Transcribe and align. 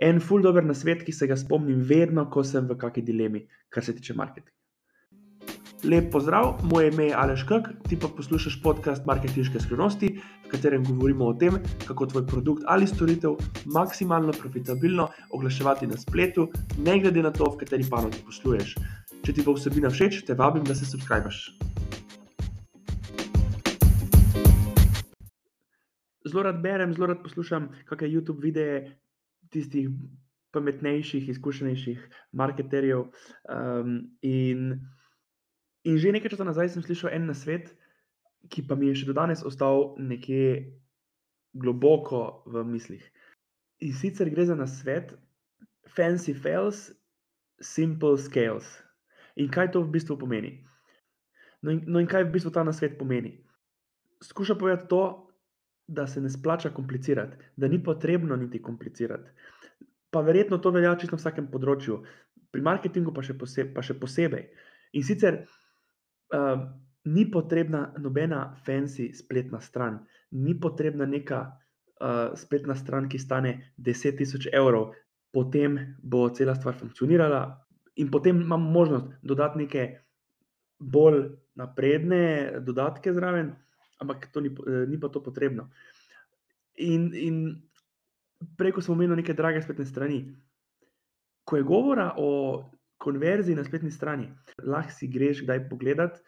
En 0.00 0.20
ful 0.20 0.42
dober 0.42 0.62
na 0.62 0.74
svet, 0.78 1.00
ki 1.02 1.10
se 1.10 1.26
ga 1.26 1.34
spomnim 1.34 1.80
vedno, 1.82 2.22
ko 2.30 2.44
sem 2.46 2.68
v 2.68 2.76
kakšni 2.78 3.02
dilemi, 3.02 3.40
kar 3.74 3.82
se 3.82 3.90
tiče 3.96 4.14
marketinga. 4.14 4.54
Lep 5.90 6.12
pozdrav, 6.12 6.60
moje 6.70 6.92
ime 6.92 7.08
je 7.08 7.16
Aleš 7.18 7.42
Kak, 7.48 7.66
ti 7.88 7.98
pa 7.98 8.06
poslušaš 8.14 8.60
podcast 8.62 9.06
Marketinške 9.06 9.58
skrivnosti, 9.62 10.10
v 10.44 10.52
katerem 10.52 10.84
govorimo 10.86 11.26
o 11.26 11.34
tem, 11.34 11.58
kako 11.86 12.06
tvoj 12.12 12.24
produkt 12.30 12.62
ali 12.66 12.86
storitev 12.86 13.34
maksimalno 13.74 14.34
profitabilno 14.38 15.08
oglaševati 15.34 15.90
na 15.90 15.98
spletu, 15.98 16.46
ne 16.78 16.98
glede 17.02 17.22
na 17.22 17.34
to, 17.34 17.50
v 17.50 17.64
kateri 17.64 17.90
panogi 17.90 18.22
posluješ. 18.26 18.76
Če 19.26 19.34
ti 19.34 19.42
bo 19.42 19.56
vsebina 19.58 19.90
všeč, 19.90 20.22
te 20.30 20.38
vabim, 20.38 20.62
da 20.62 20.78
se 20.78 20.86
subskrbiš. 20.86 21.42
Zelo 26.30 26.46
rad 26.46 26.62
berem, 26.62 26.94
zelo 26.94 27.10
rad 27.10 27.22
poslušam 27.26 27.70
kakšne 27.90 28.14
YouTube 28.14 28.46
videe 28.46 28.98
tistih 29.52 29.88
pametnejših, 30.52 31.28
izkušenejših 31.28 32.04
marketerjev. 32.32 33.10
Um, 33.48 33.98
in 34.22 34.80
In 35.88 35.96
že 35.96 36.12
nekaj 36.12 36.34
časa 36.34 36.44
nazaj 36.44 36.68
sem 36.74 36.82
slišal 36.82 37.14
en 37.14 37.30
nasvet, 37.30 37.70
ki 38.52 38.66
pa 38.66 38.74
mi 38.74 38.90
je 38.90 39.00
še 39.00 39.08
do 39.08 39.14
danes 39.16 39.40
ostal 39.46 39.94
nekje 39.96 40.74
globoko 41.56 42.42
v 42.44 42.64
mislih. 42.66 43.04
In 43.80 43.94
sicer 43.94 44.28
gre 44.28 44.44
za 44.44 44.58
nasvet 44.58 45.14
Fancy 45.94 46.34
Fails, 46.34 46.90
Simple 47.62 48.18
Scales. 48.18 48.66
In 49.38 49.48
kaj 49.48 49.72
to 49.72 49.80
v 49.80 49.94
bistvu 49.94 50.18
pomeni? 50.18 50.58
No 51.62 51.72
in, 51.72 51.86
no 51.86 52.02
in 52.02 52.10
kaj 52.10 52.26
v 52.26 52.34
bistvu 52.34 52.52
ta 52.52 52.66
nasvet 52.66 52.98
pomeni? 52.98 53.38
Skuša 54.20 54.58
povedati 54.58 54.90
to, 54.90 55.27
da 55.88 56.06
se 56.06 56.20
ne 56.20 56.30
splača 56.30 56.70
komplicirati, 56.70 57.36
da 57.56 57.68
ni 57.68 57.82
potrebno 57.82 58.36
niti 58.36 58.62
komplicirati. 58.62 59.30
Pa 60.10 60.20
verjetno 60.20 60.58
to 60.58 60.70
velja 60.70 60.96
čisto 60.96 61.16
na 61.16 61.20
vsakem 61.20 61.48
področju, 61.52 62.02
pri 62.52 62.64
marketingu 62.64 63.12
pa 63.12 63.24
še, 63.24 63.36
poseb, 63.40 63.72
pa 63.76 63.84
še 63.84 63.96
posebej. 64.00 64.44
In 64.96 65.04
sicer 65.04 65.40
uh, 65.40 66.60
ni 67.08 67.24
potrebna 67.30 67.88
nobena 68.00 68.42
fancy 68.64 69.10
spletna 69.16 69.60
stran, 69.64 70.00
ni 70.36 70.54
potrebna 70.60 71.08
neka 71.08 71.40
uh, 71.48 72.36
spletna 72.36 72.76
stran, 72.76 73.08
ki 73.08 73.20
stane 73.20 73.54
10.000 73.80 74.52
evrov, 74.52 74.92
potem 75.32 75.78
bo 76.00 76.28
cela 76.36 76.56
stvar 76.56 76.76
funkcionirala, 76.76 77.42
in 78.00 78.12
potem 78.12 78.40
imamo 78.44 78.70
možnost 78.70 79.16
dodati 79.22 79.64
neke 79.64 79.88
bolj 80.78 81.24
napredne 81.58 82.60
dodatke 82.64 83.12
zraven, 83.12 83.56
ampak 83.98 84.28
ni, 84.42 84.50
ni 84.88 85.00
pa 85.00 85.08
to 85.08 85.22
potrebno. 85.22 85.68
In, 86.78 87.10
in 87.14 87.62
preko 88.56 88.82
smo 88.82 88.94
omenili 88.94 89.22
neke 89.22 89.34
drage 89.34 89.62
spletne 89.62 89.86
strani. 89.86 90.20
Ko 91.44 91.56
je 91.56 91.62
govora 91.62 92.12
o 92.16 92.30
konverziji 92.98 93.56
na 93.56 93.64
spletni 93.64 93.90
strani. 93.90 94.28
Lahko 94.62 94.92
si 94.92 95.08
greš 95.08 95.42
kdaj 95.42 95.68
pogledat 95.70 96.20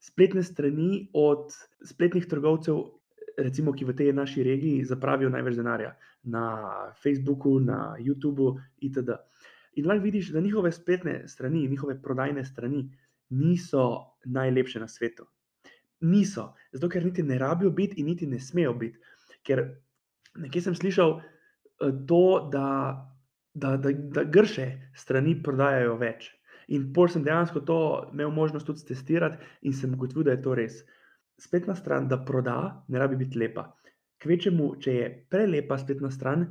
spletne 0.00 0.42
strani 0.42 1.08
od 1.12 1.52
spletnih 1.84 2.26
trgovcev, 2.26 2.80
recimo, 3.38 3.72
ki 3.72 3.84
v 3.84 3.96
tej 3.96 4.12
naši 4.16 4.44
regiji 4.44 4.84
zapravijo 4.84 5.30
največ 5.30 5.56
denarja 5.56 5.94
na 6.22 6.44
Facebooku, 7.02 7.58
na 7.60 7.96
YouTubu 8.00 8.54
itd. 8.80 9.20
In 9.76 9.86
lahko 9.86 10.04
vidiš, 10.04 10.32
da 10.32 10.40
njihove 10.40 10.72
spletne 10.72 11.28
strani, 11.28 11.68
njihove 11.68 12.00
prodajne 12.02 12.44
strani 12.44 12.88
niso 13.30 14.16
najlepše 14.24 14.80
na 14.80 14.88
svetu. 14.88 15.26
Niso, 16.00 16.54
zato 16.72 16.88
ker 16.88 17.04
niti 17.04 17.22
ne 17.22 17.38
rabijo 17.38 17.70
biti 17.70 18.00
in 18.00 18.06
niti 18.06 18.26
ne 18.26 18.40
smejo 18.40 18.72
biti. 18.74 18.98
Ker 19.44 19.64
nekje 20.40 20.62
sem 20.62 20.74
slišal 20.74 21.18
eh, 21.20 21.92
to, 22.08 22.24
da 22.52 22.66
da, 23.54 23.76
da, 23.76 23.92
da 23.92 24.24
grše 24.24 24.66
strani 24.94 25.34
prodajajo 25.42 25.96
več. 26.00 26.30
In 26.70 26.90
pol 26.94 27.08
sem 27.10 27.24
dejansko 27.26 27.64
to 27.66 27.78
imel 28.12 28.30
možnost 28.30 28.66
tudi 28.66 28.86
testirati 28.86 29.40
in 29.66 29.74
sem 29.74 29.94
ugotovil, 29.94 30.28
da 30.28 30.36
je 30.36 30.42
to 30.44 30.54
res. 30.54 30.80
Spletna 31.40 31.74
stran, 31.74 32.06
da 32.08 32.20
proda, 32.24 32.84
ne 32.88 32.98
rabi 33.00 33.18
biti 33.24 33.38
lepa. 33.40 33.66
Kvečemu, 34.22 34.74
če 34.84 34.94
je 34.94 35.08
prelepa 35.32 35.78
spletna 35.80 36.10
stran, 36.14 36.44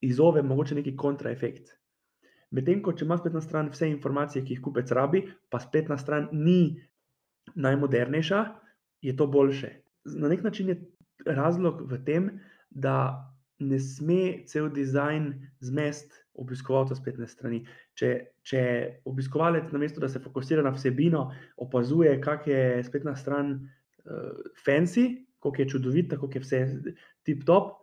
izove 0.00 0.42
mogoče 0.42 0.78
neki 0.80 0.96
kontraefekt. 0.96 1.76
Medtem 2.56 2.80
ko 2.82 2.96
če 2.96 3.04
ima 3.04 3.18
spletna 3.20 3.42
stran 3.44 3.68
vse 3.70 3.86
informacije, 3.92 4.42
ki 4.42 4.56
jih 4.56 4.62
kupec 4.64 4.90
rabi, 4.96 5.22
pa 5.52 5.60
spletna 5.62 5.98
stran 6.00 6.30
ni 6.32 6.80
najmodernejša, 7.54 8.40
je 9.02 9.16
to 9.16 9.26
boljše. 9.26 9.74
Na 10.04 10.28
nek 10.28 10.42
način 10.42 10.68
je 10.68 10.78
razlog 11.26 11.82
v 11.90 11.98
tem, 12.04 12.30
da 12.70 13.26
ne 13.60 13.78
sme 13.80 14.46
cel 14.48 14.70
dizajn 14.72 15.34
zmest 15.60 16.14
obiskovalca 16.40 16.96
spletne 16.96 17.28
strani. 17.28 17.60
Če, 17.98 18.12
če 18.46 18.62
obiskovalec, 19.08 19.68
namesto 19.74 20.00
da 20.00 20.08
se 20.08 20.22
fokusira 20.22 20.64
na 20.64 20.72
vsebino, 20.72 21.26
opazuje, 21.60 22.14
kak 22.24 22.48
je 22.48 22.80
spletna 22.86 23.12
stran 23.16 23.52
uh, 23.58 24.40
fancy, 24.64 25.26
kako 25.40 25.62
je 25.62 25.68
čudovita, 25.68 26.16
kako 26.16 26.38
je 26.38 26.44
vse 26.44 26.62
tip-top, 27.28 27.76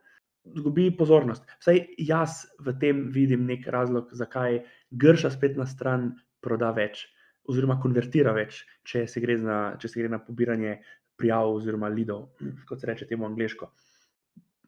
zgubi 0.58 0.90
pozornost. 0.98 1.46
Vsaj 1.60 1.84
jaz 2.08 2.46
v 2.64 2.74
tem 2.82 3.06
vidim 3.14 3.46
nek 3.46 3.68
razlog, 3.68 4.10
zakaj 4.16 4.62
grša 4.92 5.34
spletna 5.36 5.68
stran 5.70 6.14
proda 6.42 6.72
več. 6.72 7.06
Oziroma, 7.48 7.78
konvertira 7.80 8.34
več, 8.36 8.64
če 8.88 9.06
se 9.08 9.22
gre, 9.24 9.38
na, 9.40 9.60
se 9.80 9.96
gre 9.96 10.10
na 10.12 10.20
pobiranje 10.20 10.80
prijav, 11.18 11.52
oziroma 11.60 11.90
lidov, 11.94 12.30
kot 12.70 12.82
se 12.82 12.88
reče 12.88 13.08
temu 13.08 13.26
angliško. 13.26 13.70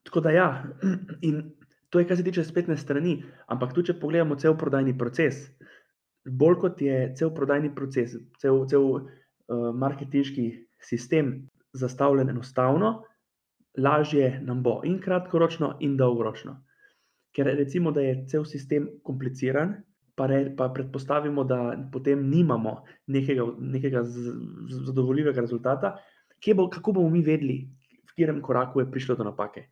Tako 0.04 0.24
da, 0.26 0.32
ja, 0.36 0.50
in 1.30 1.44
to 1.90 2.00
je, 2.00 2.08
kar 2.08 2.18
se 2.18 2.24
tiče 2.24 2.44
spletne 2.44 2.78
strani. 2.78 3.24
Ampak 3.48 3.74
tudi, 3.74 3.92
če 3.92 4.00
pogledamo 4.02 4.38
cel 4.40 4.58
prodajni 4.58 4.98
proces, 4.98 5.48
bolj 6.26 6.60
kot 6.62 6.82
je 6.82 6.98
cel 7.18 7.34
prodajni 7.36 7.72
proces, 7.76 8.16
cel, 8.42 8.66
cel 8.70 8.86
uh, 8.86 9.70
marketinški 9.74 10.50
sistem 10.86 11.50
zastavljen 11.74 12.30
enostavno, 12.30 13.00
lažje 13.78 14.40
nam 14.46 14.64
bo 14.64 14.80
in 14.86 15.00
kratkoročno, 15.02 15.76
in 15.86 15.98
dolgoročno. 15.98 16.58
Ker 17.36 17.52
recimo, 17.58 17.92
da 17.92 18.02
je 18.02 18.26
cel 18.30 18.46
sistem 18.46 18.88
kompliciran, 19.06 19.76
pa, 20.18 20.28
re, 20.28 20.50
pa 20.58 20.70
predpostavimo, 20.74 21.44
da 21.48 21.60
potem 21.94 22.26
nimamo 22.30 22.84
nekega, 23.08 23.46
nekega 23.60 24.04
zadovoljivega 24.04 25.42
rezultata, 25.46 25.96
bo, 26.56 26.70
kako 26.70 26.94
bomo 26.98 27.10
mi 27.10 27.22
vedeli, 27.26 27.62
v 28.04 28.12
katerem 28.14 28.42
koraku 28.42 28.84
je 28.84 28.92
prišlo 28.92 29.16
do 29.20 29.28
napake. 29.28 29.68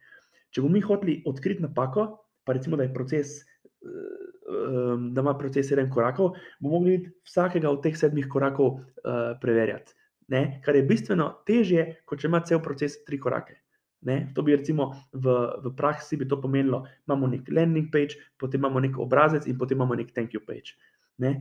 Če 0.52 0.64
bomo 0.64 0.78
mi 0.78 0.82
hoteli 0.82 1.22
odkriti 1.28 1.64
napako, 1.64 2.08
pa 2.48 2.56
recimo, 2.56 2.78
da 2.80 2.88
je 2.88 2.94
proces, 2.94 3.36
ehm, 3.84 5.12
da 5.14 5.22
ima 5.22 5.36
proces 5.38 5.68
sedem 5.70 5.90
korakov, 5.92 6.36
bomo 6.60 6.80
mogli 6.80 7.02
vsakega 7.28 7.70
od 7.70 7.84
teh 7.84 7.98
sedmih 7.98 8.28
korakov 8.32 8.78
uh, 8.78 9.36
preverjati. 9.42 9.94
Ne? 10.32 10.62
Kar 10.64 10.76
je 10.76 10.84
bistveno 10.88 11.30
težje, 11.48 11.88
kot 12.06 12.20
če 12.20 12.28
ima 12.28 12.42
cel 12.48 12.62
proces 12.64 13.00
tri 13.08 13.20
korake. 13.20 13.62
Ne? 14.08 14.30
To 14.36 14.44
bi 14.46 14.56
recimo 14.56 14.92
v, 15.14 15.34
v 15.64 15.72
praksi 15.76 16.20
bi 16.20 16.28
to 16.28 16.40
pomenilo, 16.42 16.84
imamo 17.08 17.32
nek 17.32 17.48
landing 17.52 17.90
page, 17.92 18.20
potem 18.40 18.62
imamo 18.62 18.84
nek 18.84 19.00
obrazec 19.02 19.48
in 19.48 19.58
potem 19.58 19.80
imamo 19.80 19.98
nek 19.98 20.14
thank 20.14 20.36
you 20.36 20.44
page. 20.44 20.76
Ne? 21.24 21.34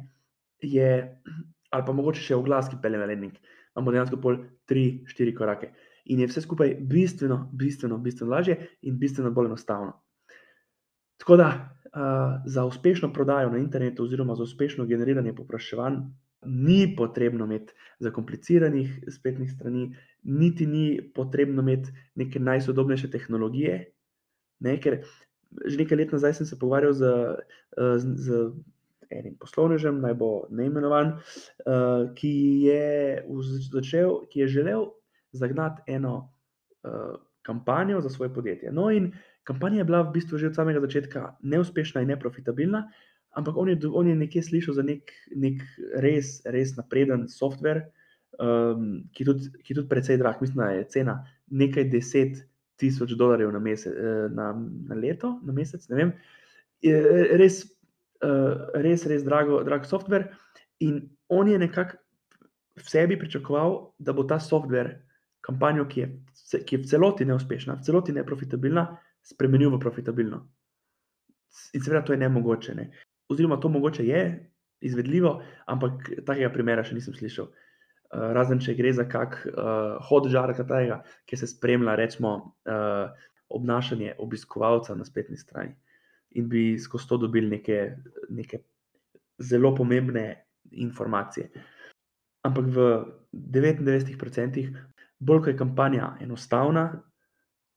Je, 0.63 0.89
ali 1.71 1.87
pa 1.87 1.95
mogoče 1.95 2.23
še 2.23 2.39
oglas, 2.39 2.71
ki 2.73 2.81
pelje 2.83 3.03
na 3.03 3.11
landing. 3.11 3.35
Imamo 3.77 3.93
dejansko 3.93 4.17
pol 4.21 4.39
tri, 4.65 5.05
štiri 5.07 5.35
korake 5.35 5.73
in 6.07 6.21
je 6.21 6.27
vse 6.27 6.41
skupaj 6.41 6.77
bistveno, 6.81 7.51
bistveno, 7.53 7.99
bistveno 7.99 8.33
lažje 8.33 8.57
in 8.83 8.99
bistveno 8.99 9.31
bolj 9.31 9.47
enostavno. 9.47 10.03
Tako 11.19 11.37
da 11.37 11.49
uh, 11.49 12.43
za 12.47 12.65
uspešno 12.65 13.13
prodajo 13.13 13.51
na 13.51 13.59
internetu, 13.59 14.05
oziroma 14.05 14.35
za 14.35 14.43
uspešno 14.43 14.87
generiranje 14.87 15.35
popraševanj, 15.35 15.97
ni 16.47 16.95
potrebno 16.97 17.45
imeti 17.45 17.73
zakompliciranih 17.99 19.05
spletnih 19.11 19.51
strani, 19.53 19.97
niti 20.23 20.67
ni 20.67 21.13
potrebno 21.15 21.63
imeti 21.63 21.91
neke 22.15 22.41
najsodobnejše 22.41 23.11
tehnologije. 23.11 23.85
Ne, 24.61 24.81
ker 24.81 25.01
že 25.67 25.79
nekaj 25.79 25.99
let 25.99 26.13
nazaj 26.13 26.35
sem 26.35 26.47
se 26.47 26.59
pogovarjal 26.59 26.93
z, 26.93 27.11
z, 27.99 28.15
z 28.15 28.39
enim 29.11 29.37
poslovnežem, 29.41 30.01
naj 30.03 30.15
bo 30.19 30.31
neimenovan, 30.51 31.17
uh, 31.17 32.09
ki, 32.17 32.33
je 32.67 33.25
začel, 33.71 34.23
ki 34.33 34.45
je 34.45 34.49
želel 34.59 34.89
zagnati 35.37 35.83
eno 35.97 36.17
uh, 36.85 37.17
kampanjo 37.47 38.01
za 38.01 38.11
svoje 38.11 38.35
podjetje. 38.35 38.73
No, 38.73 38.91
in 38.91 39.13
kampanja 39.45 39.79
je 39.83 39.89
bila 39.89 40.03
v 40.03 40.17
bistvu 40.19 40.39
že 40.39 40.51
od 40.51 40.59
samega 40.59 40.81
začetka 40.83 41.37
neuspešna 41.43 42.03
in 42.03 42.11
neprofitabilna, 42.15 42.87
ampak 43.37 43.57
on 43.57 43.69
je, 43.69 43.79
on 43.93 44.09
je 44.09 44.17
nekje 44.17 44.43
slišal 44.43 44.75
za 44.75 44.83
nek, 44.83 45.13
nek 45.37 45.63
res, 46.03 46.41
res 46.45 46.75
napreden 46.77 47.29
softver, 47.29 47.85
um, 48.41 49.07
ki 49.13 49.23
je 49.23 49.27
tudi, 49.31 49.51
tudi 49.69 49.89
precej 49.89 50.19
drag, 50.19 50.41
mislim, 50.41 50.65
da 50.65 50.73
je 50.75 50.89
cena 50.91 51.17
nekaj 51.47 51.91
deset 51.93 52.43
tisoč 52.77 53.15
dolarjev 53.17 53.53
na, 53.53 53.59
mesec, 53.59 53.93
eh, 53.93 54.29
na, 54.33 54.51
na 54.89 54.95
leto, 54.95 55.39
na 55.45 55.53
mesec. 55.53 55.87
Res, 57.41 57.63
res, 58.83 59.07
res 59.07 59.25
drago, 59.25 59.63
drag 59.67 59.87
softver. 59.89 60.29
In 60.85 61.01
on 61.29 61.49
je 61.49 61.59
nekako 61.59 61.99
v 62.77 62.85
sebi 62.85 63.19
pričakoval, 63.19 63.95
da 63.99 64.13
bo 64.13 64.25
ta 64.29 64.39
softver 64.41 64.93
kampanjo, 65.41 65.87
ki 65.89 66.01
je, 66.01 66.09
ki 66.67 66.77
je 66.77 66.83
v 66.83 66.89
celoti 66.91 67.25
neuspešna, 67.25 67.79
v 67.79 67.87
celoti 67.87 68.13
neprofitabilna, 68.13 68.87
spremenil 69.25 69.73
v 69.73 69.81
profitabilno. 69.81 70.43
In 71.73 71.81
seveda 71.81 72.03
to 72.05 72.13
je 72.13 72.21
nemogoče. 72.21 72.75
Ne. 72.75 72.91
Oziroma, 73.33 73.57
to 73.63 73.71
mogoče 73.73 74.05
je 74.07 74.23
izvedljivo, 74.85 75.39
ampak 75.67 76.11
takega 76.27 76.51
primera 76.53 76.85
še 76.85 76.99
nisem 76.99 77.17
slišal. 77.17 77.49
Uh, 78.07 78.29
razen 78.37 78.61
če 78.63 78.77
gre 78.79 78.93
za 78.95 79.07
kak 79.09 79.39
uh, 79.49 79.97
hod 80.11 80.29
žar, 80.31 80.53
katerega, 80.55 81.01
ki 81.27 81.39
se 81.41 81.49
spremlja, 81.51 81.97
recimo, 81.99 82.37
uh, 82.69 83.09
obnašanje 83.57 84.19
obiskovalca 84.23 84.95
na 84.99 85.07
spletni 85.07 85.39
strani 85.39 85.75
in 86.31 86.49
bi 86.49 86.79
skozi 86.79 87.09
to 87.09 87.17
dobili 87.17 87.51
neke, 87.51 87.97
neke 88.29 88.59
zelo 89.39 89.75
pomembne 89.75 90.45
informacije. 90.71 91.51
Ampak 92.47 92.65
v 92.67 92.87
99%, 93.33 94.67
bolj 95.19 95.43
ko 95.43 95.51
je 95.51 95.59
kampanja 95.59 96.17
enostavna, 96.21 97.03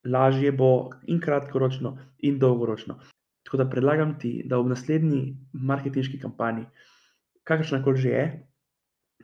lažje 0.06 0.52
bo 0.52 0.90
in 1.08 1.20
kratkoročno, 1.20 1.98
in 2.20 2.40
dolgoročno. 2.40 3.00
Tako 3.46 3.58
da 3.58 3.70
predlagam 3.70 4.18
ti, 4.20 4.44
da 4.46 4.60
v 4.60 4.70
naslednji 4.70 5.38
marketinški 5.54 6.20
kampanji, 6.20 6.66
kakršna 7.44 7.84
koli 7.84 7.98
že 7.98 8.10
je, 8.10 8.26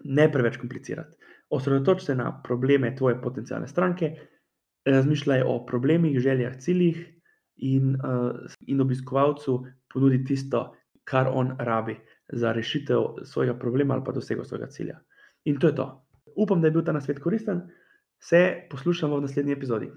ne 0.04 0.32
preveč 0.32 0.58
komplicirati. 0.58 1.18
Osredotoči 1.50 2.06
se 2.06 2.16
na 2.16 2.42
probleme 2.44 2.96
tvoje 2.96 3.22
potencijalne 3.22 3.68
stranke, 3.68 4.16
razmišljaj 4.86 5.44
o 5.46 5.60
problemih, 5.66 6.20
željah, 6.20 6.58
ciljih, 6.60 7.15
in, 7.58 7.96
uh, 7.96 8.52
in 8.68 8.82
obiskovalcu 8.82 9.66
ponudi 9.94 10.24
tisto, 10.26 10.74
kar 11.04 11.30
on 11.32 11.56
rabi 11.60 11.98
za 12.34 12.52
rešitev 12.52 13.24
svojega 13.24 13.54
problema 13.60 13.94
ali 13.94 14.04
pa 14.04 14.12
dosego 14.12 14.44
svojega 14.44 14.68
cilja. 14.68 15.00
In 15.46 15.60
to 15.60 15.68
je 15.68 15.76
to. 15.76 16.06
Upam, 16.36 16.62
da 16.62 16.68
je 16.68 16.72
bil 16.72 16.84
ta 16.84 16.92
nasvet 16.92 17.20
koristen. 17.20 17.62
Se 18.20 18.68
poslušamo 18.70 19.18
v 19.18 19.22
naslednji 19.22 19.54
epizodi. 19.54 19.92